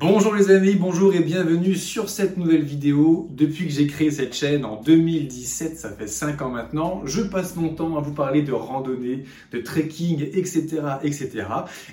[0.00, 3.28] Bonjour les amis, bonjour et bienvenue sur cette nouvelle vidéo.
[3.32, 7.54] Depuis que j'ai créé cette chaîne en 2017, ça fait 5 ans maintenant, je passe
[7.54, 10.80] mon temps à vous parler de randonnée, de trekking, etc.
[11.02, 11.44] etc.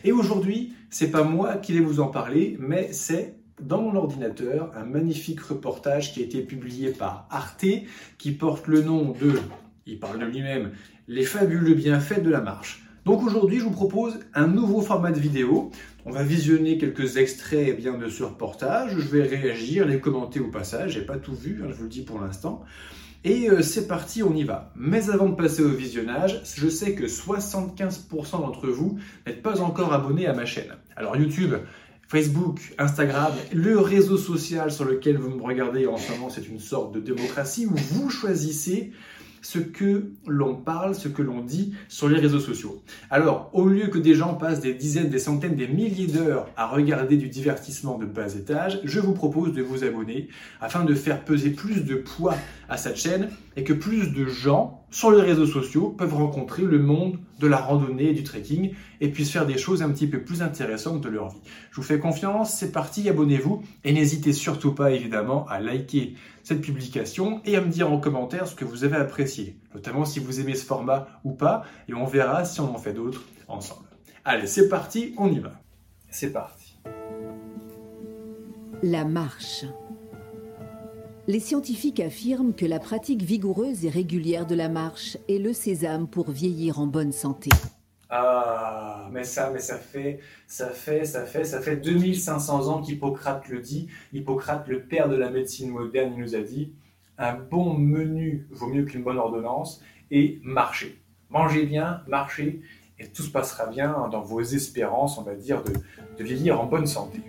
[0.05, 4.71] Et aujourd'hui, c'est pas moi qui vais vous en parler, mais c'est dans mon ordinateur
[4.77, 7.65] un magnifique reportage qui a été publié par Arte
[8.17, 9.37] qui porte le nom de,
[9.85, 10.71] il parle de lui-même,
[11.09, 12.86] Les fabuleux bienfaits de la marche.
[13.07, 15.71] Donc aujourd'hui, je vous propose un nouveau format de vidéo.
[16.05, 18.97] On va visionner quelques extraits eh bien, de ce reportage.
[18.97, 20.91] Je vais réagir, les commenter au passage.
[20.91, 22.65] J'ai pas tout vu, hein, je vous le dis pour l'instant.
[23.23, 24.73] Et euh, c'est parti, on y va.
[24.75, 29.93] Mais avant de passer au visionnage, je sais que 75% d'entre vous n'êtes pas encore
[29.93, 30.75] abonnés à ma chaîne.
[30.97, 31.53] Alors YouTube,
[32.09, 36.59] Facebook, Instagram, le réseau social sur lequel vous me regardez en ce moment, c'est une
[36.59, 38.91] sorte de démocratie où vous choisissez
[39.47, 42.83] ce que l'on parle, ce que l'on dit sur les réseaux sociaux.
[43.09, 46.67] Alors, au lieu que des gens passent des dizaines, des centaines, des milliers d'heures à
[46.67, 50.27] regarder du divertissement de bas étage, je vous propose de vous abonner
[50.59, 52.35] afin de faire peser plus de poids
[52.67, 56.79] à cette chaîne et que plus de gens sur les réseaux sociaux peuvent rencontrer le
[56.79, 60.21] monde de la randonnée et du trekking et puissent faire des choses un petit peu
[60.21, 61.41] plus intéressantes de leur vie.
[61.71, 66.15] Je vous fais confiance, c'est parti, abonnez-vous et n'hésitez surtout pas évidemment à liker
[66.47, 70.21] cette publication et à me dire en commentaire ce que vous avez apprécié, notamment si
[70.21, 73.89] vous aimez ce format ou pas et on verra si on en fait d'autres ensemble.
[74.23, 75.59] Allez, c'est parti, on y va.
[76.09, 76.79] C'est parti.
[78.81, 79.65] La marche.
[81.27, 86.07] Les scientifiques affirment que la pratique vigoureuse et régulière de la marche est le sésame
[86.07, 87.49] pour vieillir en bonne santé.
[88.09, 93.47] Ah, mais ça, mais ça fait, ça fait, ça fait, ça fait 2500 ans qu'Hippocrate
[93.49, 93.87] le dit.
[94.13, 96.73] Hippocrate, le père de la médecine moderne, il nous a dit
[97.17, 101.01] un bon menu vaut mieux qu'une bonne ordonnance et marchez.
[101.29, 102.61] Mangez bien, marchez
[102.99, 105.73] et tout se passera bien dans vos espérances, on va dire, de,
[106.17, 107.21] de vieillir en bonne santé.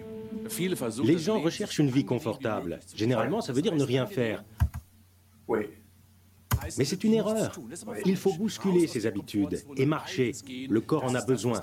[1.05, 2.81] Les gens recherchent une vie confortable.
[2.95, 4.45] Généralement, ça veut dire ne rien faire.
[5.47, 5.67] Oui.
[6.77, 7.53] Mais c'est une erreur.
[8.05, 10.33] Il faut bousculer ses habitudes et marcher.
[10.69, 11.61] Le corps en a besoin.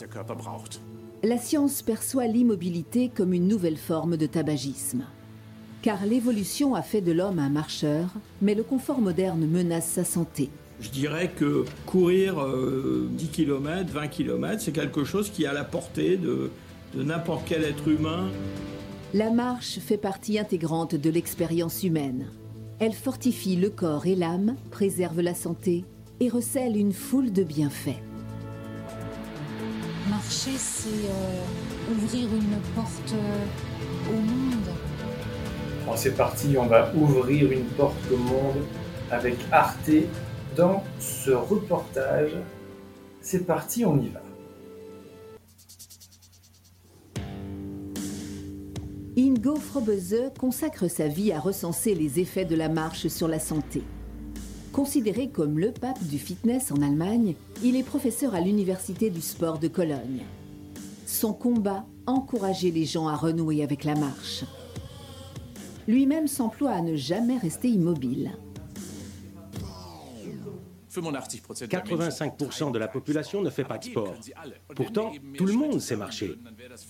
[1.23, 5.06] La science perçoit l'immobilité comme une nouvelle forme de tabagisme.
[5.81, 8.09] Car l'évolution a fait de l'homme un marcheur,
[8.41, 10.50] mais le confort moderne menace sa santé.
[10.81, 12.35] Je dirais que courir
[13.09, 16.51] 10 km, 20 km, c'est quelque chose qui est à la portée de,
[16.95, 18.29] de n'importe quel être humain.
[19.13, 22.27] La marche fait partie intégrante de l'expérience humaine.
[22.78, 25.86] Elle fortifie le corps et l'âme, préserve la santé
[26.19, 28.02] et recèle une foule de bienfaits.
[30.09, 34.75] Marcher, c'est euh, ouvrir une porte euh, au monde.
[35.86, 38.66] Bon, c'est parti, on va ouvrir une porte au monde
[39.09, 39.92] avec Arte
[40.57, 42.36] dans ce reportage.
[43.22, 44.25] C'est parti, on y va.
[49.17, 53.81] Ingo Frobese consacre sa vie à recenser les effets de la marche sur la santé.
[54.73, 59.57] Considéré comme le pape du fitness en Allemagne, il est professeur à l'Université du sport
[59.57, 60.23] de Cologne.
[61.05, 64.43] Son combat, encourager les gens à renouer avec la marche.
[65.87, 68.31] Lui-même s'emploie à ne jamais rester immobile.
[71.01, 74.16] 85% de la population ne fait pas de sport.
[74.75, 76.38] Pourtant, tout le monde sait marcher.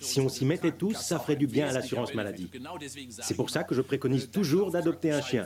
[0.01, 2.49] Si on s'y mettait tous, ça ferait du bien à l'assurance maladie.
[3.09, 5.45] C'est pour ça que je préconise toujours d'adopter un chien.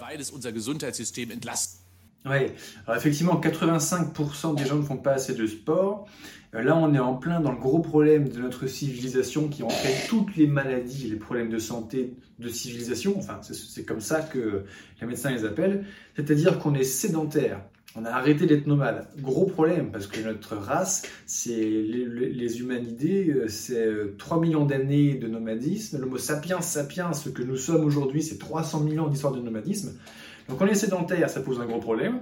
[2.25, 2.51] Oui,
[2.85, 6.05] alors effectivement, 85% des gens ne font pas assez de sport.
[6.53, 9.95] Euh, Là, on est en plein dans le gros problème de notre civilisation qui entraîne
[10.07, 13.15] toutes les maladies et les problèmes de santé de civilisation.
[13.17, 14.65] Enfin, c'est comme ça que
[14.99, 15.85] les médecins les appellent.
[16.15, 17.61] C'est-à-dire qu'on est sédentaire.
[17.95, 19.07] On a arrêté d'être nomade.
[19.19, 25.15] Gros problème, parce que notre race, c'est les, humanidés, euh, c'est euh, 3 millions d'années
[25.15, 25.99] de nomadisme.
[25.99, 29.97] L'homo sapiens sapiens, ce que nous sommes aujourd'hui, c'est 300 millions d'histoires de nomadisme.
[30.47, 32.19] Donc on est sédentaire, ça pose un gros problème.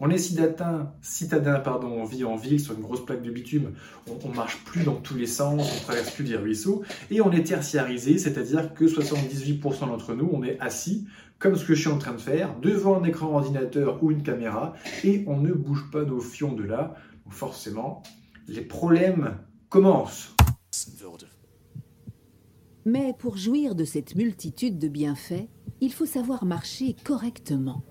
[0.00, 3.72] On est citadin, citadin pardon, on vit en ville sur une grosse plaque de bitume,
[4.08, 7.32] on, on marche plus dans tous les sens, on traverse plus des ruisseaux, et on
[7.32, 11.08] est tertiarisé, c'est-à-dire que 78% d'entre nous, on est assis,
[11.38, 14.22] comme ce que je suis en train de faire, devant un écran ordinateur ou une
[14.22, 16.94] caméra, et on ne bouge pas nos fions de là.
[17.24, 18.02] Donc forcément,
[18.46, 19.36] les problèmes
[19.68, 20.34] commencent.
[22.84, 25.48] Mais pour jouir de cette multitude de bienfaits,
[25.80, 27.84] il faut savoir marcher correctement.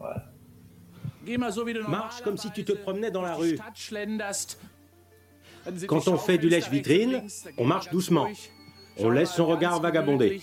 [1.88, 3.58] Marche comme si tu te promenais dans la rue.
[5.88, 7.24] Quand on fait du lèche-vitrine,
[7.58, 8.28] on marche doucement.
[9.00, 10.42] On laisse son regard vagabonder.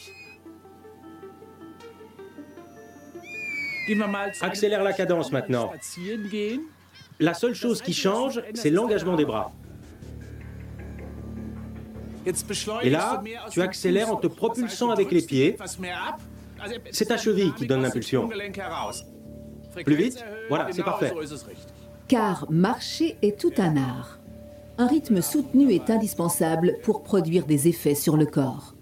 [4.41, 5.73] Accélère la cadence maintenant.
[7.21, 9.53] La seule chose qui change, c'est l'engagement des bras.
[12.83, 15.57] Et là, tu accélères en te propulsant avec les pieds.
[16.91, 18.29] C'est ta cheville qui donne l'impulsion.
[19.83, 20.25] Plus vite?
[20.49, 21.13] Voilà, c'est parfait.
[22.09, 24.19] Car marcher est tout un art.
[24.77, 28.74] Un rythme soutenu est indispensable pour produire des effets sur le corps.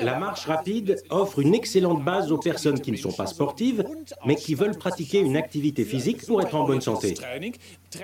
[0.00, 3.84] La marche rapide offre une excellente base aux personnes qui ne sont pas sportives,
[4.24, 7.14] mais qui veulent pratiquer une activité physique pour être en bonne santé.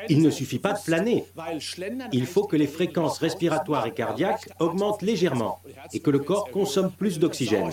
[0.09, 1.25] Il ne suffit pas de flâner.
[2.13, 5.61] Il faut que les fréquences respiratoires et cardiaques augmentent légèrement
[5.93, 7.71] et que le corps consomme plus d'oxygène.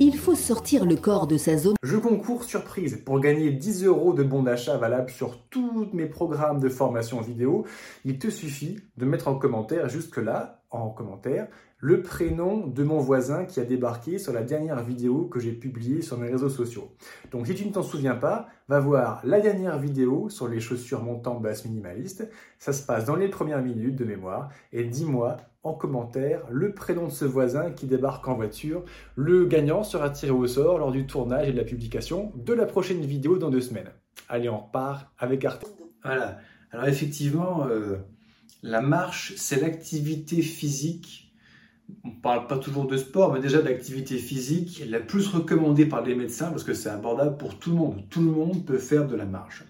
[0.00, 1.74] Il faut sortir le corps de sa zone.
[1.82, 6.60] Je concours surprise pour gagner 10 euros de bons d'achat valables sur tous mes programmes
[6.60, 7.66] de formation vidéo.
[8.04, 11.48] Il te suffit de mettre en commentaire jusque-là en commentaire
[11.80, 16.02] le prénom de mon voisin qui a débarqué sur la dernière vidéo que j'ai publiée
[16.02, 16.92] sur mes réseaux sociaux.
[17.30, 21.02] Donc si tu ne t'en souviens pas, va voir la dernière vidéo sur les chaussures
[21.02, 22.30] montantes basses minimalistes.
[22.58, 24.50] Ça se passe dans les premières minutes de mémoire.
[24.72, 28.84] Et dis-moi en commentaire le prénom de ce voisin qui débarque en voiture.
[29.16, 32.66] Le gagnant sera tiré au sort lors du tournage et de la publication de la
[32.66, 33.90] prochaine vidéo dans deux semaines.
[34.28, 35.66] Allez, on repart avec Arte.
[36.04, 36.38] Voilà.
[36.72, 37.66] Alors effectivement...
[37.66, 37.96] Euh,
[38.62, 41.32] la marche, c'est l'activité physique.
[42.04, 46.02] On ne parle pas toujours de sport, mais déjà d'activité physique la plus recommandée par
[46.02, 48.04] les médecins parce que c'est abordable pour tout le monde.
[48.10, 49.64] Tout le monde peut faire de la marche.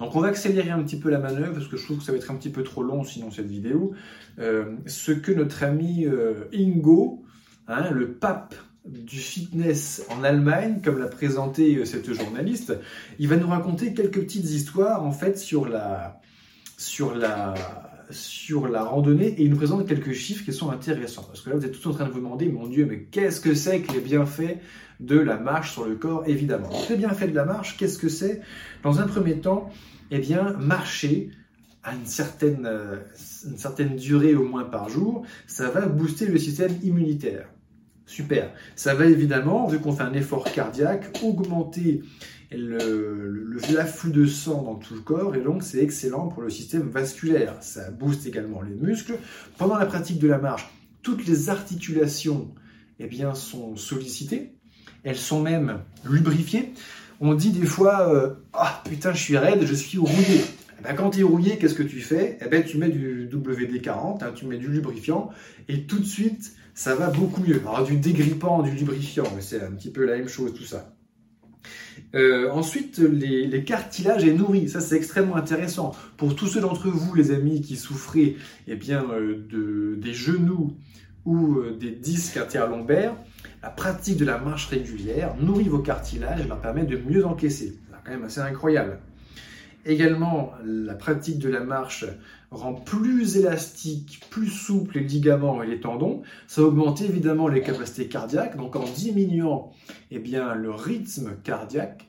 [0.00, 2.12] Donc on va accélérer un petit peu la manœuvre parce que je trouve que ça
[2.12, 3.92] va être un petit peu trop long sinon cette vidéo.
[4.38, 7.22] Euh, ce que notre ami euh, Ingo,
[7.68, 8.54] hein, le pape
[8.84, 12.74] du fitness en Allemagne, comme l'a présenté euh, cette journaliste,
[13.18, 16.20] il va nous raconter quelques petites histoires en fait sur la
[16.76, 21.24] sur la sur la randonnée et il nous présente quelques chiffres qui sont intéressants.
[21.24, 23.40] Parce que là, vous êtes tous en train de vous demander, mon Dieu, mais qu'est-ce
[23.40, 24.58] que c'est que les bienfaits
[25.00, 26.70] de la marche sur le corps, évidemment.
[26.90, 28.40] les bienfaits de la marche, qu'est-ce que c'est?
[28.82, 29.70] Dans un premier temps,
[30.10, 31.30] eh bien, marcher
[31.82, 32.96] à une certaine, euh,
[33.46, 37.48] une certaine durée au moins par jour, ça va booster le système immunitaire.
[38.04, 38.52] Super.
[38.74, 42.02] Ça va évidemment, vu qu'on fait un effort cardiaque, augmenter
[42.58, 47.54] l'afflux de sang dans tout le corps et donc c'est excellent pour le système vasculaire.
[47.60, 49.18] Ça booste également les muscles.
[49.58, 50.68] Pendant la pratique de la marche,
[51.02, 52.52] toutes les articulations
[52.98, 54.52] eh bien, sont sollicitées.
[55.02, 56.72] Elles sont même lubrifiées.
[57.20, 60.42] On dit des fois euh, Ah putain, je suis raide, je suis rouillé.
[60.78, 62.38] Eh ben, quand tu es rouillé, qu'est-ce que tu fais?
[62.44, 65.30] Eh ben, Tu mets du WD-40, hein, tu mets du lubrifiant,
[65.68, 67.60] et tout de suite, ça va beaucoup mieux.
[67.60, 70.94] Alors, du dégrippant, du lubrifiant, c'est un petit peu la même chose, tout ça.
[72.14, 75.94] Euh, ensuite, les, cartilages et nourris, ça c'est extrêmement intéressant.
[76.16, 78.36] Pour tous ceux d'entre vous, les amis, qui souffraient
[78.66, 80.76] eh bien, euh, de, des genoux
[81.24, 83.14] ou euh, des disques interlombaires,
[83.62, 87.78] la pratique de la marche régulière nourrit vos cartilages et leur permet de mieux encaisser.
[87.90, 88.98] C'est quand même assez incroyable.
[89.86, 92.04] Également, la pratique de la marche
[92.50, 96.22] rend plus élastique, plus souple les ligaments et les tendons.
[96.48, 99.72] Ça augmente évidemment les capacités cardiaques, donc en diminuant
[100.10, 102.06] eh bien, le rythme cardiaque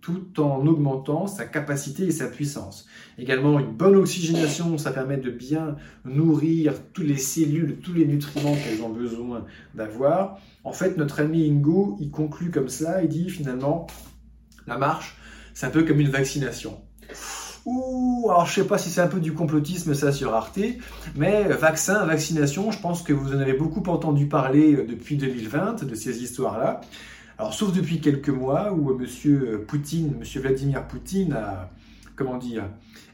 [0.00, 2.86] tout en augmentant sa capacité et sa puissance.
[3.18, 8.56] Également, une bonne oxygénation, ça permet de bien nourrir toutes les cellules, tous les nutriments
[8.56, 9.44] qu'elles ont besoin
[9.74, 10.38] d'avoir.
[10.64, 13.86] En fait, notre ami Ingo, il conclut comme ça, il dit finalement,
[14.66, 15.16] la marche,
[15.52, 16.80] c'est un peu comme une vaccination.
[17.66, 20.60] Ouh, alors je sais pas si c'est un peu du complotisme ça sur Arte,
[21.14, 25.84] mais vaccin, vaccination, je pense que vous en avez beaucoup entendu parler euh, depuis 2020
[25.84, 26.80] de ces histoires-là.
[27.38, 31.70] Alors sauf depuis quelques mois où Monsieur Poutine, Monsieur Vladimir Poutine a
[32.20, 32.64] comment dire,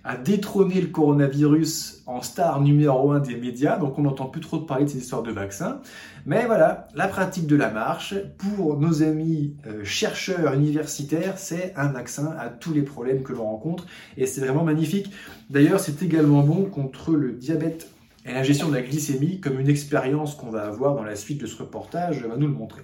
[0.02, 4.58] a détrôné le coronavirus en star numéro un des médias, donc on n'entend plus trop
[4.58, 5.80] parler de ces histoires de vaccins.
[6.26, 11.86] Mais voilà, la pratique de la marche, pour nos amis euh, chercheurs universitaires, c'est un
[11.86, 13.86] vaccin à tous les problèmes que l'on rencontre,
[14.16, 15.12] et c'est vraiment magnifique.
[15.50, 17.88] D'ailleurs, c'est également bon contre le diabète
[18.24, 21.40] et la gestion de la glycémie, comme une expérience qu'on va avoir dans la suite
[21.40, 22.82] de ce reportage va nous le montrer.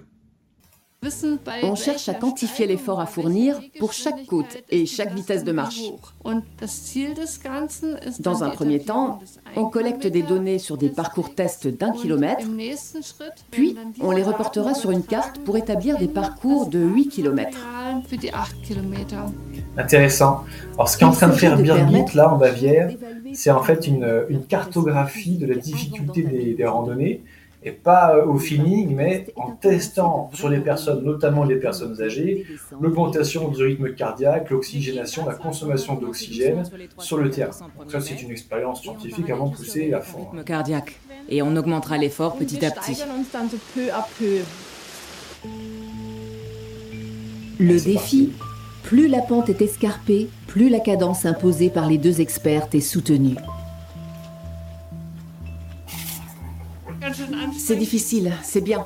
[1.63, 5.81] On cherche à quantifier l'effort à fournir pour chaque côte et chaque vitesse de marche.
[8.19, 9.19] Dans un premier temps,
[9.55, 12.45] on collecte des données sur des parcours tests d'un kilomètre,
[13.51, 17.57] puis on les reportera sur une carte pour établir des parcours de 8 kilomètres.
[19.77, 20.43] Intéressant.
[20.73, 22.89] Alors ce qu'est en train de faire Birgit là en Bavière,
[23.33, 27.23] c'est en fait une, cartographie de la difficulté des randonnées
[27.65, 32.45] et pas euh, au feeling, mais en testant sur les personnes, notamment les personnes âgées,
[32.79, 36.63] l'augmentation du rythme cardiaque, l'oxygénation, la consommation d'oxygène
[36.97, 37.51] sur le terrain.
[37.79, 40.27] Donc ça, c'est une expérience scientifique vraiment poussée à fond.
[40.45, 40.99] cardiaque.
[41.29, 43.01] Et on augmentera l'effort petit à petit.
[47.59, 48.31] Le défi,
[48.83, 53.35] plus la pente est escarpée, plus la cadence imposée par les deux expertes est soutenue.
[57.63, 58.85] C'est difficile, c'est bien.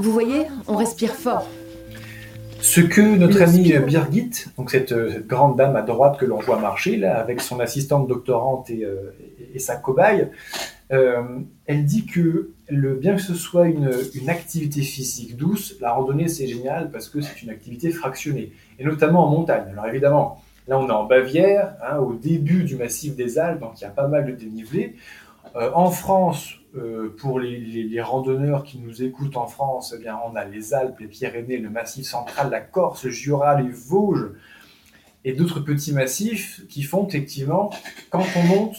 [0.00, 1.46] Vous voyez, on respire fort.
[2.60, 4.94] Ce que notre amie Birgit, donc cette,
[5.26, 9.12] grande dame à droite que l'on voit marcher, là, avec son assistante doctorante et, euh,
[9.58, 10.28] sa cobaye,
[10.92, 13.90] euh, elle dit que le, bien que ce soit une,
[14.28, 19.26] activité physique douce, la randonnée c'est génial parce que c'est une activité fractionnée, et notamment
[19.26, 19.64] en montagne.
[19.72, 23.72] Alors évidemment, là on est en Bavière, hein, au début du massif des Alpes, donc
[23.78, 24.96] il y a pas mal de dénivelé.
[25.56, 30.34] Euh, en France, euh, pour les, randonneurs qui nous écoutent en France, eh bien, on
[30.36, 34.30] a les Alpes, les Pyrénées, le Massif central, la Corse, le Jura, les Vosges
[35.24, 37.70] et d'autres petits massifs qui font effectivement,
[38.10, 38.76] quand on monte,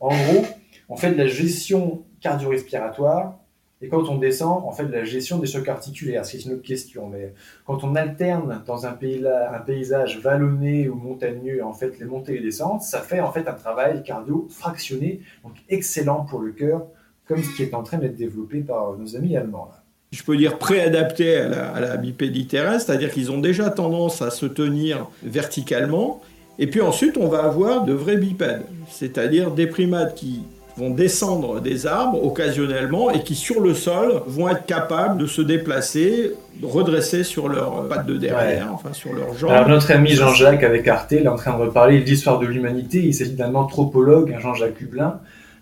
[0.00, 0.44] en gros,
[0.88, 3.38] on fait de la gestion cardio-respiratoire
[3.80, 6.26] et quand on descend, on fait de la gestion des chocs articulaires.
[6.26, 7.32] C'est une autre question, mais
[7.64, 12.38] quand on alterne dans un, un paysage vallonné ou montagneux, en fait, les montées et
[12.38, 16.88] les descentes, ça fait en fait un travail cardio fractionné, donc excellent pour le cœur,
[17.28, 19.70] comme ce qui est en train d'être développé par nos amis allemands.
[20.10, 24.22] Je peux dire préadapté à la, à la bipédie terrestre, c'est-à-dire qu'ils ont déjà tendance
[24.22, 26.22] à se tenir verticalement.
[26.58, 30.40] Et puis ensuite, on va avoir de vrais bipèdes, c'est-à-dire des primates qui
[30.78, 35.42] vont descendre des arbres occasionnellement et qui sur le sol vont être capables de se
[35.42, 36.32] déplacer,
[36.62, 39.50] redresser sur leurs pattes de derrière, enfin sur leurs jambes.
[39.50, 42.46] Alors notre ami Jean-Jacques avec Arte, il est en train de reparler de l'histoire de
[42.46, 43.04] l'humanité.
[43.04, 45.20] Il s'agit d'un anthropologue, Jean-Jacques Hublin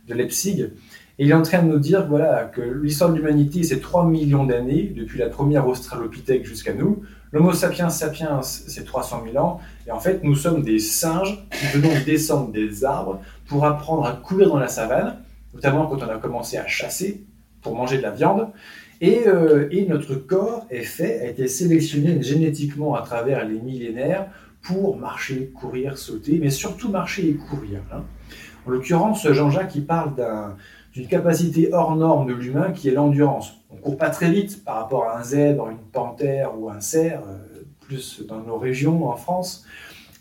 [0.08, 0.66] de Leipzig,
[1.18, 4.06] et il est en train de nous dire voilà, que l'histoire de l'humanité, c'est 3
[4.06, 7.02] millions d'années, depuis la première Australopithèque jusqu'à nous.
[7.32, 9.61] L'Homo sapiens sapiens, c'est 300 000 ans.
[9.87, 14.12] Et en fait, nous sommes des singes qui venons descendre des arbres pour apprendre à
[14.12, 15.16] courir dans la savane,
[15.54, 17.25] notamment quand on a commencé à chasser
[17.62, 18.49] pour manger de la viande.
[19.00, 24.26] Et, euh, et notre corps est fait, a été sélectionné génétiquement à travers les millénaires
[24.62, 27.80] pour marcher, courir, sauter, mais surtout marcher et courir.
[27.92, 28.02] Hein.
[28.66, 30.56] En l'occurrence, Jean-Jacques, il parle d'un
[30.97, 33.55] une capacité hors norme de l'humain qui est l'endurance.
[33.71, 37.21] On court pas très vite par rapport à un zèbre, une panthère ou un cerf,
[37.29, 39.65] euh, plus dans nos régions en France,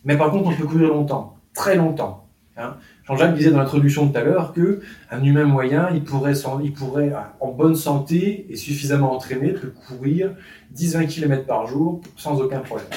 [0.04, 2.28] mais par contre on peut courir longtemps, très longtemps.
[2.58, 2.76] Hein.
[3.06, 7.12] Jean-Jacques disait dans l'introduction tout à l'heure que un humain moyen, il pourrait, il pourrait,
[7.40, 10.32] en bonne santé et suffisamment entraîné, peut courir
[10.76, 12.88] 10-20 km par jour sans aucun problème.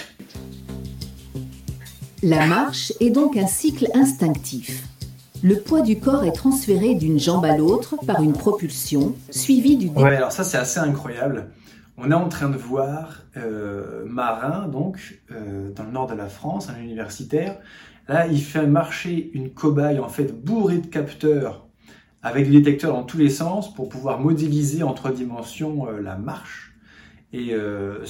[2.23, 4.85] La marche est donc un cycle instinctif.
[5.43, 9.89] Le poids du corps est transféré d'une jambe à l'autre par une propulsion, suivie du...
[9.89, 11.49] Ouais, alors ça c'est assez incroyable.
[11.97, 16.29] On est en train de voir euh, Marin, donc, euh, dans le nord de la
[16.29, 17.59] France, un universitaire.
[18.09, 21.67] Là, il fait marcher une cobaye, en fait, bourrée de capteurs,
[22.23, 26.17] avec des détecteurs dans tous les sens, pour pouvoir modéliser en trois dimensions euh, la
[26.17, 26.68] marche
[27.33, 28.05] et euh,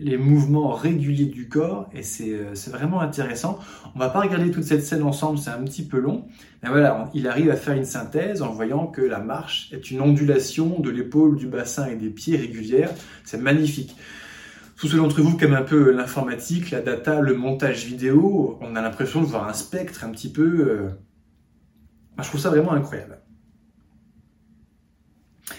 [0.00, 3.58] les mouvements réguliers du corps et euh, c'est vraiment intéressant.
[3.94, 6.26] On va pas regarder toute cette scène ensemble, c'est un petit peu long,
[6.62, 10.02] mais voilà, il arrive à faire une synthèse en voyant que la marche est une
[10.02, 12.90] ondulation de l'épaule, du bassin et des pieds régulières.
[13.24, 13.96] C'est magnifique.
[14.76, 18.76] Tous ceux d'entre vous qui aiment un peu l'informatique, la data, le montage vidéo, on
[18.76, 20.42] a l'impression de voir un spectre un petit peu.
[20.42, 20.90] Euh...
[22.18, 23.23] je trouve ça vraiment incroyable.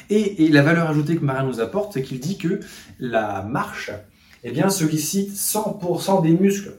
[0.10, 2.60] Et, la valeur ajoutée que Marin nous apporte, c'est qu'il dit que
[3.00, 3.92] la marche
[4.44, 6.74] eh bien, sollicite 100% des muscles.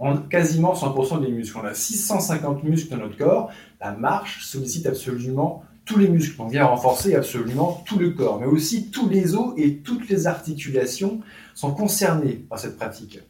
[0.00, 1.58] On, quasiment 100% des muscles.
[1.62, 3.50] On a 650 muscles dans notre corps.
[3.80, 6.40] La marche sollicite absolument tous les muscles.
[6.40, 8.40] On vient renforcer absolument tout le corps.
[8.40, 11.20] Mais aussi tous les os et toutes les articulations
[11.54, 13.20] sont concernés par cette pratique.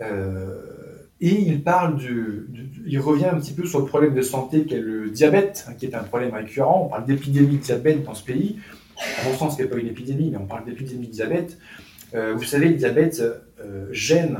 [0.00, 0.62] Euh,
[1.20, 2.46] et il parle du,
[2.86, 5.86] il revient un petit peu sur le problème de santé qu'est le diabète, hein, qui
[5.86, 6.84] est un problème récurrent.
[6.86, 8.58] On parle d'épidémie de diabète dans ce pays.
[9.20, 11.58] À mon sens, ce n'est pas une épidémie, mais on parle d'épidémie de diabète.
[12.14, 13.22] Euh, vous savez, le diabète
[13.60, 14.38] euh, gêne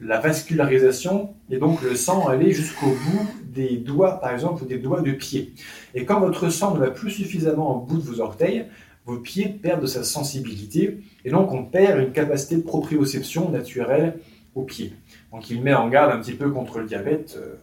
[0.00, 4.78] la vascularisation et donc le sang aller jusqu'au bout des doigts, par exemple, ou des
[4.78, 5.54] doigts de pied.
[5.94, 8.66] Et quand votre sang ne va plus suffisamment au bout de vos orteils,
[9.06, 14.18] vos pieds perdent de sa sensibilité et donc on perd une capacité de proprioception naturelle
[14.54, 14.92] aux pieds.
[15.32, 17.56] Donc il met en garde un petit peu contre le diabète euh,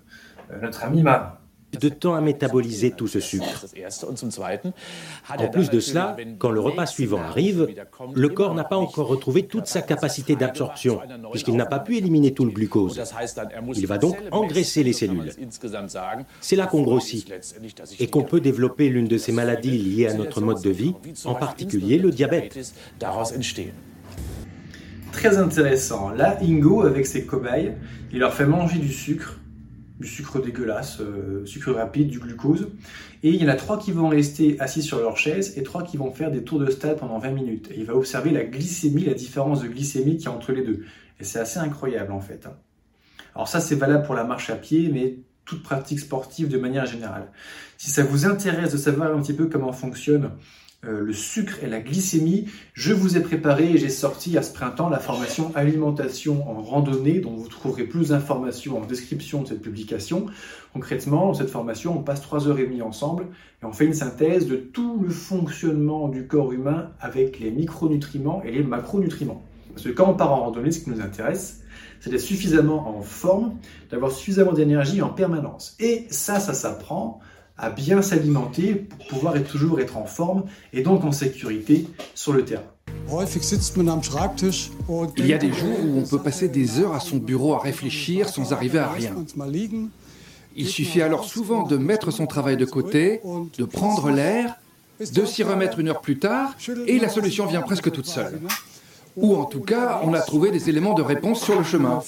[0.51, 1.37] euh, notre ami Marin
[1.75, 3.65] de temps à métaboliser tout ce sucre.
[5.37, 7.67] En plus de cela, quand le repas suivant arrive,
[8.13, 10.99] le corps n'a pas encore retrouvé toute sa capacité d'absorption,
[11.31, 13.01] puisqu'il n'a pas pu éliminer tout le glucose.
[13.75, 15.31] Il va donc engraisser les cellules.
[16.41, 17.31] C'est là qu'on grossit
[17.99, 20.93] et qu'on peut développer l'une de ces maladies liées à notre mode de vie,
[21.25, 22.57] en particulier le diabète
[25.15, 26.09] très intéressant.
[26.09, 27.73] Là, Ingo, avec ses cobayes,
[28.11, 29.39] il leur fait manger du sucre,
[29.99, 32.67] du sucre dégueulasse, euh, sucre rapide, du glucose.
[33.23, 35.83] Et il y en a trois qui vont rester assis sur leur chaise et trois
[35.83, 37.69] qui vont faire des tours de stade pendant 20 minutes.
[37.71, 40.63] Et il va observer la glycémie, la différence de glycémie qu'il y a entre les
[40.63, 40.83] deux.
[41.21, 42.45] Et c'est assez incroyable en fait.
[42.45, 42.57] Hein.
[43.35, 46.85] Alors ça, c'est valable pour la marche à pied, mais toute pratique sportive de manière
[46.85, 47.31] générale.
[47.77, 50.31] Si ça vous intéresse de savoir un petit peu comment fonctionne
[50.87, 54.53] euh, le sucre et la glycémie, je vous ai préparé et j'ai sorti à ce
[54.53, 59.61] printemps la formation alimentation en randonnée dont vous trouverez plus d'informations en description de cette
[59.61, 60.27] publication.
[60.73, 63.27] Concrètement, dans cette formation, on passe trois heures et demie ensemble
[63.61, 68.43] et on fait une synthèse de tout le fonctionnement du corps humain avec les micronutriments
[68.43, 69.43] et les macronutriments.
[69.73, 71.61] Parce que quand on part en randonnée, ce qui nous intéresse,
[71.99, 73.55] c'est d'être suffisamment en forme,
[73.89, 75.75] d'avoir suffisamment d'énergie en permanence.
[75.79, 77.19] Et ça, ça s'apprend
[77.57, 80.43] à bien s'alimenter pour pouvoir être, toujours être en forme
[80.73, 82.63] et donc en sécurité sur le terrain.
[85.17, 87.59] Il y a des jours où on peut passer des heures à son bureau à
[87.59, 89.15] réfléchir sans arriver à rien.
[90.55, 93.21] Il suffit alors souvent de mettre son travail de côté,
[93.57, 94.55] de prendre l'air,
[94.99, 96.55] de s'y remettre une heure plus tard,
[96.87, 98.39] et la solution vient presque toute seule.
[99.17, 102.01] Ou en tout cas, on a trouvé des éléments de réponse sur le chemin.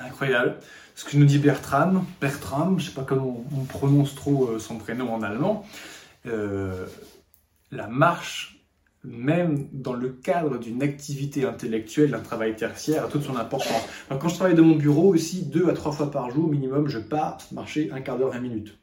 [0.00, 0.56] Incroyable.
[1.00, 4.58] Ce que nous dit Bertram, Bertram, je ne sais pas comment on prononce trop euh,
[4.58, 5.64] son prénom en allemand,
[6.26, 6.84] euh,
[7.70, 8.60] la marche,
[9.02, 13.82] même dans le cadre d'une activité intellectuelle, d'un travail tertiaire, a toute son importance.
[14.10, 16.98] quand je travaille dans mon bureau aussi, deux à trois fois par jour minimum, je
[16.98, 18.78] pars marcher un quart d'heure, vingt minutes.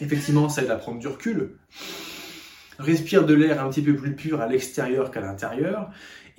[0.00, 1.56] Effectivement, ça aide à prendre du recul,
[2.78, 5.90] respire de l'air un petit peu plus pur à l'extérieur qu'à l'intérieur,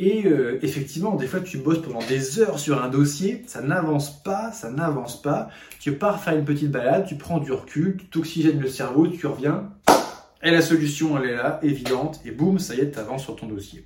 [0.01, 4.23] et euh, effectivement, des fois, tu bosses pendant des heures sur un dossier, ça n'avance
[4.23, 5.49] pas, ça n'avance pas.
[5.81, 9.27] Tu pars faire une petite balade, tu prends du recul, tu t'oxygènes le cerveau, tu
[9.27, 9.69] reviens,
[10.41, 13.35] et la solution, elle est là, évidente, et boum, ça y est, tu avances sur
[13.35, 13.85] ton dossier.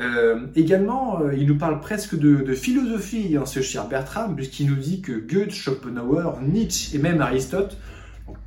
[0.00, 4.76] Euh, également, euh, il nous parle presque de, philosophie, hein, ce cher Bertram, puisqu'il nous
[4.76, 7.76] dit que Goethe, Schopenhauer, Nietzsche et même Aristote,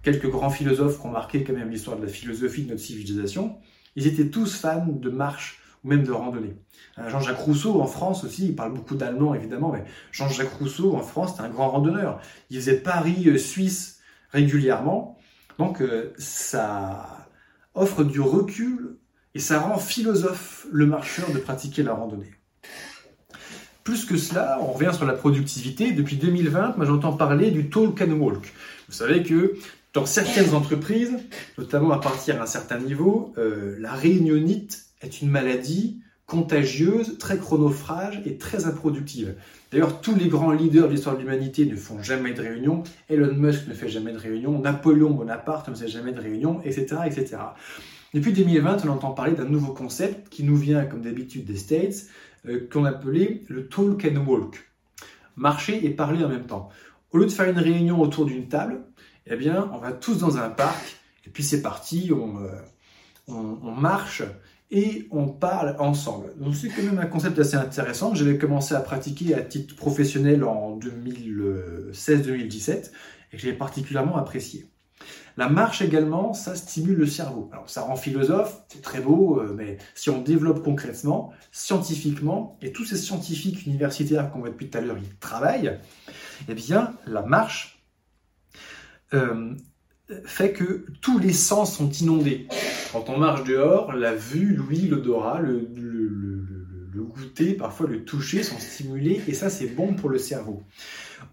[0.02, 3.58] quelques grands philosophes qui ont marqué quand même l'histoire de la philosophie de notre civilisation,
[3.96, 6.56] ils étaient tous fans de marche ou même de randonnée.
[6.98, 11.02] Euh, Jean-Jacques Rousseau en France aussi, il parle beaucoup d'allemand évidemment, mais Jean-Jacques Rousseau en
[11.02, 12.20] France, c'est un grand randonneur.
[12.50, 14.00] Il faisait Paris-Suisse
[14.32, 15.18] régulièrement,
[15.58, 17.28] donc euh, ça
[17.74, 18.98] offre du recul
[19.36, 22.32] et ça rend philosophe le marcheur de pratiquer la randonnée.
[23.84, 25.94] Plus que cela, on revient sur la productivité.
[25.94, 28.54] Depuis 2020, moi j'entends parler du talk and walk.
[28.90, 29.56] Vous savez que
[29.94, 31.18] dans certaines entreprises,
[31.58, 38.22] notamment à partir d'un certain niveau, euh, la réunionite est une maladie contagieuse, très chronophage
[38.26, 39.36] et très improductive.
[39.72, 42.84] D'ailleurs, tous les grands leaders de l'histoire de l'humanité ne font jamais de réunion.
[43.10, 44.60] Elon Musk ne fait jamais de réunion.
[44.60, 47.38] Napoléon Bonaparte ne fait jamais de réunion, etc., etc.
[48.14, 52.08] Depuis 2020, on entend parler d'un nouveau concept qui nous vient, comme d'habitude, des States,
[52.48, 54.70] euh, qu'on appelait le talk and walk.
[55.38, 56.70] Marcher et parler en même temps.
[57.12, 58.82] Au lieu de faire une réunion autour d'une table,
[59.30, 62.50] eh bien, on va tous dans un parc, et puis c'est parti, on, euh,
[63.28, 64.24] on marche,
[64.72, 66.34] et on parle ensemble.
[66.38, 69.76] Donc c'est quand même un concept assez intéressant que j'avais commencé à pratiquer à titre
[69.76, 72.92] professionnel en 2016-2017
[73.32, 74.68] et que j'ai particulièrement apprécié.
[75.38, 77.50] La marche également, ça stimule le cerveau.
[77.54, 82.72] Alors ça rend philosophe, c'est très beau, euh, mais si on développe concrètement, scientifiquement, et
[82.72, 85.80] tous ces scientifiques universitaires qu'on voit depuis tout à l'heure, ils travaillent,
[86.50, 87.77] eh bien la marche
[89.14, 89.56] euh,
[90.26, 92.48] fait que tous les sens sont inondés.
[92.92, 95.68] Quand on marche dehors, la vue, l'ouïe, l'odorat, le,
[96.96, 100.64] goûter, parfois le toucher sont stimulés et ça c'est bon pour le cerveau.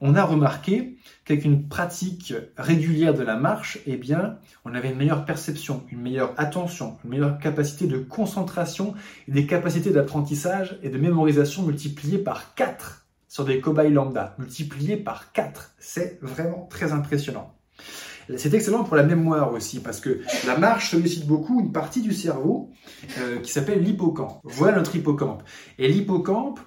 [0.01, 4.97] On a remarqué qu'avec une pratique régulière de la marche, eh bien, on avait une
[4.97, 8.95] meilleure perception, une meilleure attention, une meilleure capacité de concentration
[9.29, 14.97] et des capacités d'apprentissage et de mémorisation multipliées par 4 sur des cobayes lambda, multipliées
[14.97, 15.75] par 4.
[15.79, 17.54] C'est vraiment très impressionnant.
[18.37, 22.13] C'est excellent pour la mémoire aussi, parce que la marche sollicite beaucoup une partie du
[22.13, 22.71] cerveau
[23.19, 24.41] euh, qui s'appelle l'hippocampe.
[24.45, 25.43] Voilà notre hippocampe.
[25.79, 26.59] Et l'hippocampe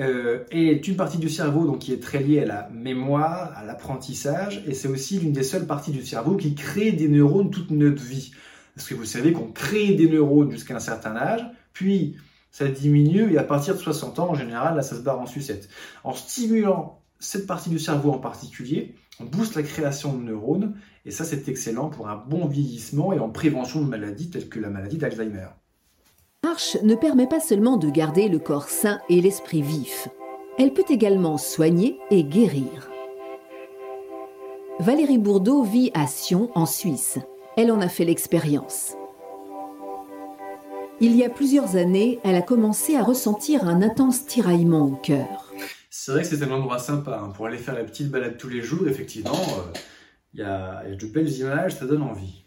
[0.00, 3.64] euh, est une partie du cerveau donc, qui est très liée à la mémoire, à
[3.64, 7.70] l'apprentissage, et c'est aussi l'une des seules parties du cerveau qui crée des neurones toute
[7.70, 8.32] notre vie.
[8.74, 11.44] Parce que vous savez qu'on crée des neurones jusqu'à un certain âge,
[11.74, 12.16] puis
[12.50, 15.68] ça diminue, et à partir de 60 ans, en général, ça se barre en sucette.
[16.04, 20.74] En stimulant cette partie du cerveau en particulier, booste la création de neurones,
[21.06, 24.60] et ça c'est excellent pour un bon vieillissement et en prévention de maladies telles que
[24.60, 25.48] la maladie d'Alzheimer.
[26.44, 30.08] Marche ne permet pas seulement de garder le corps sain et l'esprit vif,
[30.58, 32.90] elle peut également soigner et guérir.
[34.80, 37.18] Valérie Bourdeau vit à Sion, en Suisse.
[37.56, 38.96] Elle en a fait l'expérience.
[41.00, 45.51] Il y a plusieurs années, elle a commencé à ressentir un intense tiraillement au cœur.
[45.94, 47.32] C'est vrai que c'est un endroit sympa hein.
[47.36, 48.88] pour aller faire la petite balade tous les jours.
[48.88, 49.78] Effectivement, euh,
[50.32, 52.46] il y, a de belles images, ça donne envie.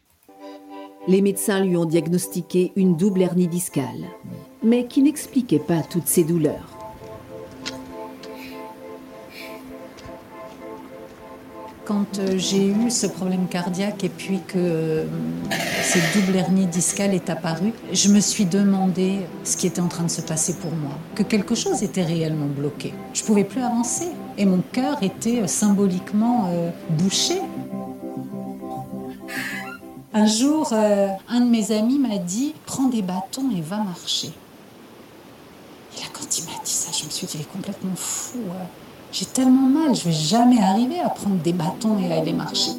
[1.07, 4.09] Les médecins lui ont diagnostiqué une double hernie discale,
[4.63, 6.74] mais qui n'expliquait pas toutes ces douleurs.
[11.85, 15.05] Quand euh, j'ai eu ce problème cardiaque et puis que euh,
[15.83, 20.03] cette double hernie discale est apparue, je me suis demandé ce qui était en train
[20.03, 22.93] de se passer pour moi, que quelque chose était réellement bloqué.
[23.13, 26.49] Je ne pouvais plus avancer et mon cœur était euh, symboliquement
[26.89, 27.39] bouché.
[30.13, 34.31] Un jour, un de mes amis m'a dit Prends des bâtons et va marcher.
[35.97, 38.39] Et là, quand il m'a dit ça, je me suis dit Il est complètement fou.
[39.17, 42.71] J'ai tellement mal, je vais jamais arriver à prendre des bâtons et à aller marcher.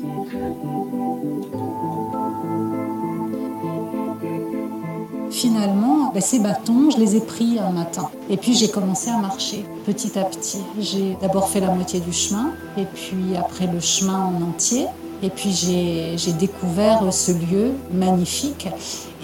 [5.30, 8.10] Finalement, ben, ces bâtons, je les ai pris un matin.
[8.28, 10.60] Et puis j'ai commencé à marcher petit à petit.
[10.78, 14.84] J'ai d'abord fait la moitié du chemin, et puis après le chemin en entier.
[15.22, 18.68] Et puis j'ai découvert ce lieu magnifique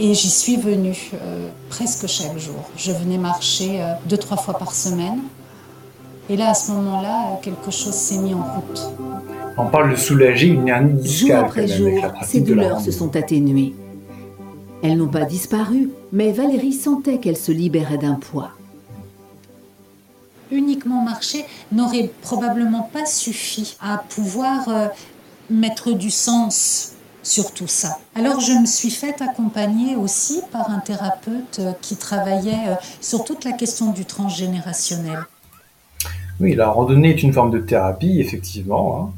[0.00, 2.70] et j'y suis venue euh, presque chaque jour.
[2.78, 5.20] Je venais marcher euh, deux, trois fois par semaine
[6.28, 8.90] et là, à ce moment-là, quelque chose s'est mis en route.
[9.58, 11.28] On parle de soulager une hernie discale.
[11.28, 13.74] Jour après jour, ces douleurs se sont atténuées.
[14.82, 18.50] Elles n'ont pas disparu, mais Valérie sentait qu'elle se libérait d'un poids.
[20.50, 24.88] Uniquement marcher n'aurait probablement pas suffi à pouvoir euh,
[25.50, 27.98] mettre du sens sur tout ça.
[28.14, 33.24] Alors je me suis faite accompagner aussi par un thérapeute euh, qui travaillait euh, sur
[33.24, 35.20] toute la question du transgénérationnel.
[36.42, 38.98] Oui, la randonnée est une forme de thérapie, effectivement.
[39.00, 39.10] Hein.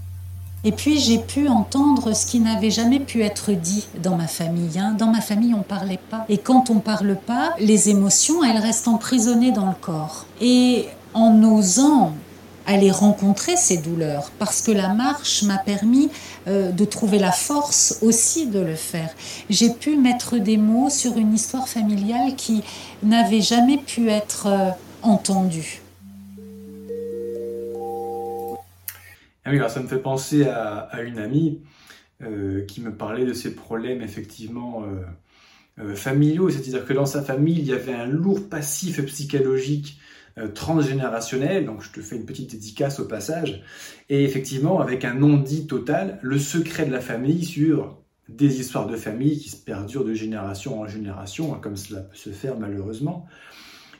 [0.62, 4.78] Et puis j'ai pu entendre ce qui n'avait jamais pu être dit dans ma famille.
[4.78, 4.94] Hein.
[4.98, 6.26] Dans ma famille, on ne parlait pas.
[6.28, 10.26] Et quand on ne parle pas, les émotions, elles restent emprisonnées dans le corps.
[10.42, 10.84] Et
[11.14, 12.12] en osant
[12.66, 16.10] aller rencontrer ces douleurs, parce que la marche m'a permis
[16.46, 19.08] euh, de trouver la force aussi de le faire.
[19.48, 22.62] J'ai pu mettre des mots sur une histoire familiale qui
[23.02, 24.70] n'avait jamais pu être euh,
[25.02, 25.83] entendue.
[29.44, 31.60] Ah oui, ça me fait penser à, une amie
[32.22, 35.02] euh, qui me parlait de ses problèmes effectivement euh,
[35.84, 40.00] euh, familiaux, c'est-à-dire que dans sa famille, il y avait un lourd passif psychologique
[40.52, 43.62] transgénérationnel, donc je te fais une petite dédicace au passage,
[44.08, 48.96] et effectivement avec un non-dit total, le secret de la famille sur des histoires de
[48.96, 53.28] famille qui se perdurent de génération en génération, hein, comme cela peut se faire malheureusement.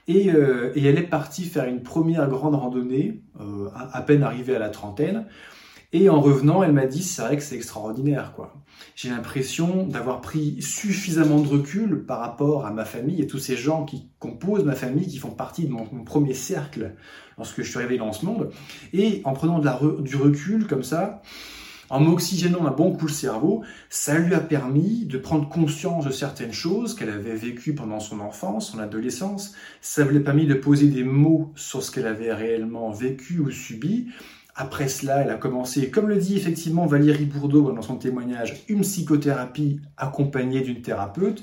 [0.09, 4.59] Euh, et, elle est partie faire une première grande randonnée, euh, à, peine arrivée à
[4.59, 5.27] la trentaine.
[5.93, 8.53] Et en revenant, elle m'a dit, c'est vrai que c'est extraordinaire, quoi.
[8.97, 13.57] J'ai l'impression d'avoir pris suffisamment de recul par rapport à ma famille et tous ces
[13.57, 16.95] gens qui composent ma famille, qui font partie de mon, mon premier cercle
[17.39, 18.51] lorsque je suis arrivé dans ce monde.
[18.93, 21.23] Et en prenant de la du recul comme ça,
[21.91, 26.11] en m'oxygénant un bon coup le cerveau, ça lui a permis de prendre conscience de
[26.11, 29.55] certaines choses qu'elle avait vécues pendant son enfance, son adolescence.
[29.81, 33.51] Ça lui a permis de poser des mots sur ce qu'elle avait réellement vécu ou
[33.51, 34.09] subi.
[34.57, 38.83] Après cela, elle a commencé, comme le dit effectivement Valérie Bourdeau dans son témoignage, une
[38.83, 41.43] psychothérapie accompagnée d'une thérapeute.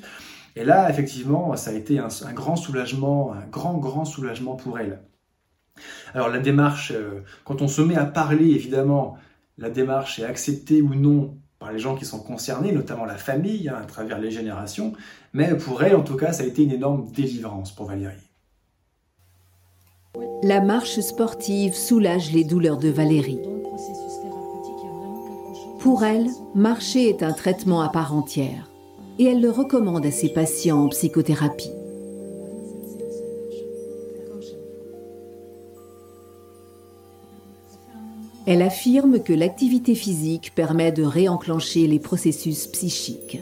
[0.56, 4.80] Et là, effectivement, ça a été un, un, grand soulagement, un grand, grand soulagement pour
[4.80, 5.02] elle.
[6.14, 9.18] Alors la démarche, euh, quand on se met à parler, évidemment,
[9.62, 13.70] la démarche est acceptée ou non par les gens qui sont concernés, notamment la famille,
[13.70, 14.94] hein, à travers les générations,
[15.34, 18.32] mais pour elle, en tout cas, ça a été une énorme délivrance pour Valérie.
[20.42, 23.40] La marche sportive soulage les douleurs de Valérie.
[25.80, 28.72] Pour elle, marcher est un traitement à part entière
[29.20, 31.72] et elle le recommande à ses patients en psychothérapie.
[38.54, 43.40] Elle affirme que l'activité physique permet de réenclencher les processus psychiques.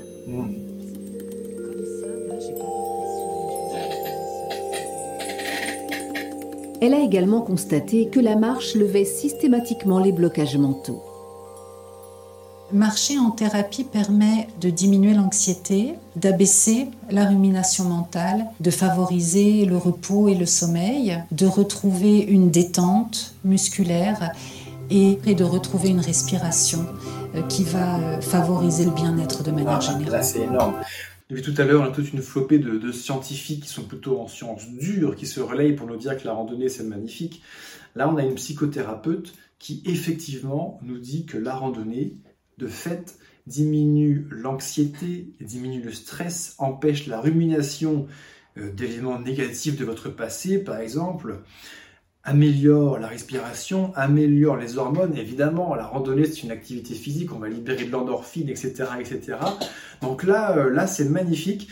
[6.79, 11.01] Elle a également constaté que la marche levait systématiquement les blocages mentaux.
[12.71, 20.27] Marcher en thérapie permet de diminuer l'anxiété, d'abaisser la rumination mentale, de favoriser le repos
[20.27, 24.33] et le sommeil, de retrouver une détente musculaire
[24.89, 26.85] et, de retrouver une respiration
[27.35, 30.11] euh, qui va euh, favoriser le bien-être de manière ah, générale.
[30.11, 30.75] Là, c'est énorme.
[31.29, 34.27] Depuis tout à l'heure, on a toute une flopée de, scientifiques qui sont plutôt en
[34.27, 37.43] sciences dures, qui se relayent pour nous dire que la randonnée, c'est magnifique.
[37.95, 42.17] Là, on a une psychothérapeute qui, effectivement, nous dit que la randonnée,
[42.57, 48.07] de fait, diminue l'anxiété, diminue le stress, empêche la rumination
[48.57, 51.41] euh, d'éléments négatifs de votre passé, par exemple,
[52.23, 55.15] améliore la respiration, améliore les hormones.
[55.15, 59.37] Évidemment, la randonnée, c'est une activité physique, on va libérer de l'endorphine, etc., etc.
[60.01, 61.69] Donc là, euh, là, c'est magnifique.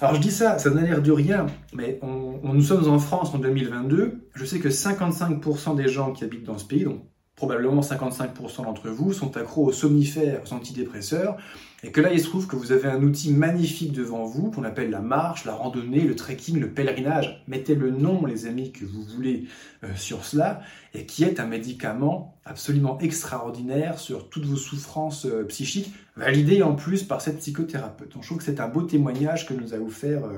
[0.00, 3.38] Alors je dis ça, ça n'a l'air de rien, mais nous sommes en France en
[3.38, 4.30] 2022.
[4.34, 7.02] Je sais que 55% des gens qui habitent dans ce pays, donc
[7.40, 11.38] probablement 55% d'entre vous sont accros aux somnifères, aux antidépresseurs,
[11.82, 14.64] et que là, il se trouve que vous avez un outil magnifique devant vous qu'on
[14.64, 17.42] appelle la marche, la randonnée, le trekking, le pèlerinage.
[17.48, 19.46] Mettez le nom, les amis, que vous voulez
[19.84, 20.60] euh, sur cela,
[20.92, 26.74] et qui est un médicament absolument extraordinaire sur toutes vos souffrances euh, psychiques, validé en
[26.74, 28.12] plus par cette psychothérapeute.
[28.12, 30.36] Donc, je trouve que c'est un beau témoignage que nous a offert, euh,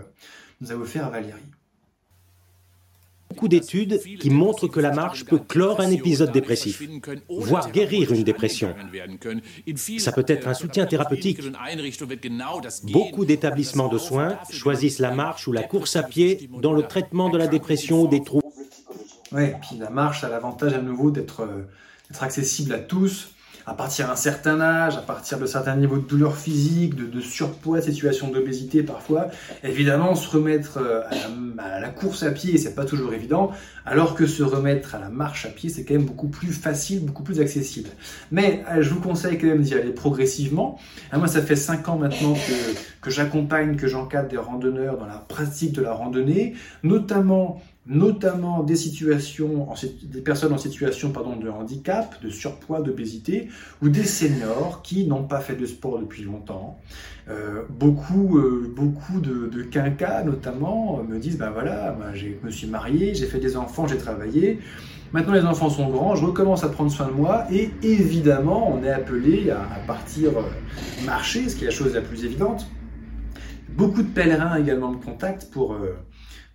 [0.61, 1.43] nous a offert Valérie
[3.33, 6.83] beaucoup d'études qui montrent que la marche peut clore un épisode dépressif,
[7.31, 8.75] voire guérir une dépression.
[9.99, 11.40] Ça peut être un soutien thérapeutique.
[12.92, 17.31] Beaucoup d'établissements de soins choisissent la marche ou la course à pied dans le traitement
[17.31, 18.42] de la dépression ou des troubles.
[19.33, 21.62] Oui, puis la marche a l'avantage à nouveau d'être euh,
[22.21, 23.32] accessible à tous
[23.66, 27.79] à partir d'un certain âge, à partir de certains niveaux de douleur physique, de, surpoids,
[27.79, 29.29] de situation d'obésité parfois,
[29.62, 31.03] évidemment se remettre euh,
[31.59, 33.53] à la, course à pied, c'est pas toujours évident,
[33.87, 37.05] alors que se remettre à la marche à pied, c'est quand même beaucoup plus facile,
[37.05, 37.90] beaucoup plus accessible.
[38.31, 40.79] Mais euh, je vous conseille quand même d'y aller progressivement.
[41.11, 45.07] Ah, moi, ça fait 5 ans maintenant que, que j'accompagne, que j'encadre des randonneurs dans
[45.07, 49.68] la pratique de la randonnée, notamment notamment des situations,
[50.05, 53.49] des personnes en situation pardon, de handicap, de surpoids, d'obésité,
[53.83, 56.79] ou des seniors qui n'ont pas fait de sport depuis longtemps.
[57.29, 62.66] Euh, beaucoup, euh, beaucoup de, de quinquas notamment me disent ben voilà, je me suis
[62.68, 64.61] marié, j'ai fait des enfants, j'ai travaillé.
[65.12, 68.83] Maintenant les enfants sont grands, je recommence à prendre soin de moi et évidemment on
[68.83, 70.42] est appelé à, partir euh,
[71.05, 72.66] marcher, ce qui est la chose la plus évidente.
[73.71, 75.77] Beaucoup de pèlerins également me contactent pour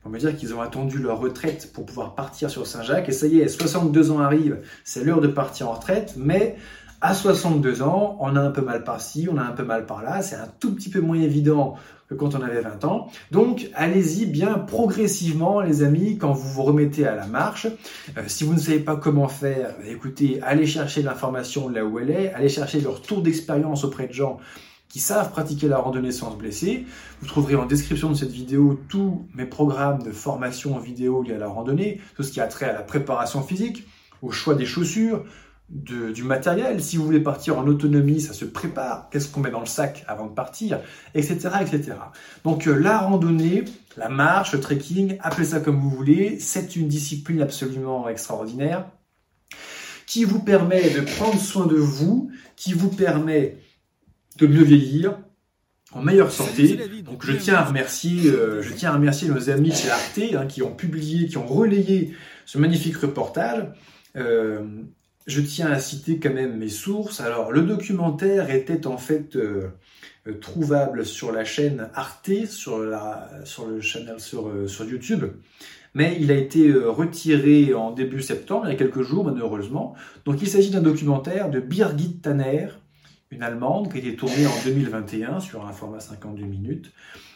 [0.07, 3.09] on va dire qu'ils ont attendu leur retraite pour pouvoir partir sur Saint-Jacques.
[3.09, 6.55] Et ça y est, 62 ans arrivent, c'est l'heure de partir en retraite, mais
[7.01, 10.21] à 62 ans, on a un peu mal par-ci, on a un peu mal par-là,
[10.21, 11.75] c'est un tout petit peu moins évident
[12.09, 13.09] que quand on avait 20 ans.
[13.31, 17.67] Donc, allez-y bien progressivement, les amis, quand vous vous remettez à la marche.
[18.17, 22.11] Euh, si vous ne savez pas comment faire, écoutez, allez chercher l'information là où elle
[22.11, 24.39] est, allez chercher leur tour d'expérience auprès de gens
[24.89, 26.86] qui savent pratiquer la randonnée sans se blesser.
[27.21, 31.36] Vous trouverez en description de cette vidéo tous mes programmes de formation en vidéo liés
[31.36, 33.88] à la randonnée, tout ce qui a trait à la préparation physique,
[34.21, 35.23] au choix des chaussures,
[35.69, 36.82] du matériel.
[36.82, 39.10] Si vous voulez partir en autonomie, ça se prépare.
[39.10, 40.80] Qu'est-ce qu'on met dans le sac avant de partir,
[41.13, 41.93] etc., etc.
[42.45, 43.65] Donc euh, la randonnée,
[43.97, 48.86] la marche, le trekking, appelez ça comme vous voulez, c'est une discipline absolument extraordinaire
[50.06, 53.58] qui vous permet de prendre soin de vous, qui vous permet
[54.38, 55.19] de mieux vieillir,
[55.93, 56.78] en meilleure santé.
[57.04, 60.45] Donc je tiens à remercier, euh, je tiens à remercier nos amis chez Arte hein,
[60.45, 62.13] qui ont publié, qui ont relayé
[62.45, 63.65] ce magnifique reportage.
[64.15, 64.62] Euh,
[65.26, 67.19] je tiens à citer quand même mes sources.
[67.19, 69.69] Alors le documentaire était en fait euh,
[70.41, 75.26] trouvable sur la chaîne Arte, sur, la, sur le channel sur, sur YouTube.
[75.93, 79.95] Mais il a été retiré en début septembre, il y a quelques jours malheureusement.
[80.26, 82.67] Donc il s'agit d'un documentaire de Birgit Tanner,
[83.31, 86.91] une Allemande, qui a été tournée en 2021 sur un format 52 minutes.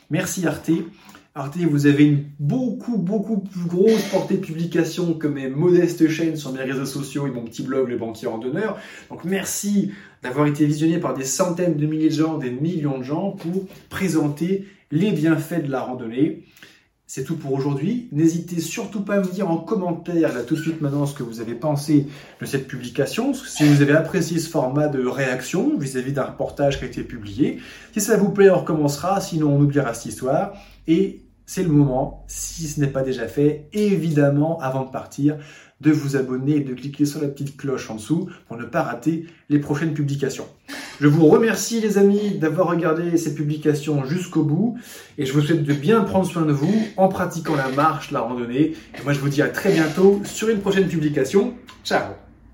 [0.09, 0.71] Merci Arte.
[1.33, 6.35] Arte, vous avez une beaucoup, beaucoup plus grosse portée de publication que mes modestes chaînes
[6.35, 8.77] sur mes réseaux sociaux et mon petit blog Le Banquier en Donneur.
[9.09, 13.03] Donc merci d'avoir été visionné par des centaines de milliers de gens, des millions de
[13.03, 16.43] gens pour présenter les bienfaits de la randonnée.
[17.13, 18.07] C'est tout pour aujourd'hui.
[18.13, 21.23] N'hésitez surtout pas à me dire en commentaire, là tout de suite maintenant, ce que
[21.23, 22.07] vous avez pensé
[22.39, 26.85] de cette publication, si vous avez apprécié ce format de réaction vis-à-vis d'un reportage qui
[26.85, 27.59] a été publié.
[27.91, 30.53] Si ça vous plaît, on recommencera, sinon on oubliera cette histoire.
[30.87, 35.35] Et c'est le moment, si ce n'est pas déjà fait, évidemment, avant de partir,
[35.81, 38.83] de vous abonner et de cliquer sur la petite cloche en dessous pour ne pas
[38.83, 40.47] rater les prochaines publications.
[40.99, 44.77] Je vous remercie les amis d'avoir regardé ces publications jusqu'au bout
[45.17, 48.21] et je vous souhaite de bien prendre soin de vous en pratiquant la marche, la
[48.21, 48.73] randonnée.
[48.97, 51.55] Et moi je vous dis à très bientôt sur une prochaine publication.
[51.83, 52.30] Ciao